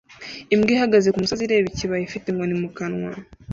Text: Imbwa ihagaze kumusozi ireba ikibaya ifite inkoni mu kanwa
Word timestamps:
Imbwa 0.53 0.69
ihagaze 0.75 1.07
kumusozi 1.09 1.41
ireba 1.45 1.67
ikibaya 1.71 2.03
ifite 2.07 2.25
inkoni 2.29 2.55
mu 2.61 2.69
kanwa 2.77 3.11